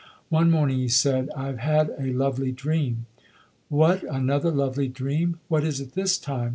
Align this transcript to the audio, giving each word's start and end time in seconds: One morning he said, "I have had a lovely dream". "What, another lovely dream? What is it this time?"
One 0.29 0.49
morning 0.49 0.79
he 0.79 0.87
said, 0.87 1.29
"I 1.35 1.45
have 1.45 1.59
had 1.59 1.91
a 1.99 2.11
lovely 2.11 2.51
dream". 2.51 3.05
"What, 3.69 4.01
another 4.01 4.49
lovely 4.49 4.87
dream? 4.87 5.37
What 5.47 5.63
is 5.63 5.79
it 5.79 5.93
this 5.93 6.17
time?" 6.17 6.49